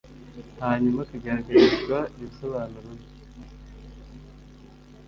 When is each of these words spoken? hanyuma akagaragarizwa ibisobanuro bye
hanyuma 0.63 0.99
akagaragarizwa 1.05 1.97
ibisobanuro 2.15 2.89
bye 2.99 3.09